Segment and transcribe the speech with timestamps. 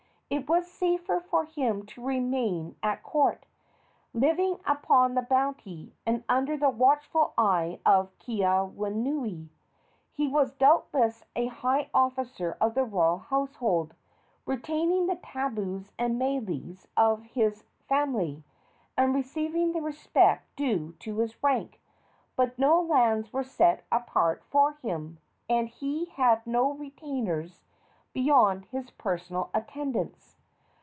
[0.33, 3.45] It was safer for him to remain at court,
[4.13, 9.49] living upon the bounty and under the watchful eye of Keawenui.
[10.13, 13.93] He was doubtless a high officer of the royal household,
[14.45, 18.45] retaining the tabus and meles of his family,
[18.95, 21.81] and receiving the respect due to his rank;
[22.37, 25.17] but no lands were set apart for him,
[25.49, 27.65] and he had no retainers
[28.13, 30.35] beyond his personal attendants.